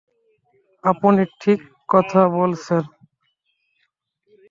[0.83, 1.59] আপনি ঠিক
[1.89, 2.83] কথা বলেছেন।